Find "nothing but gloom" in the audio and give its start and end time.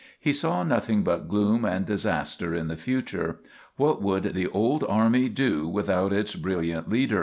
0.63-1.63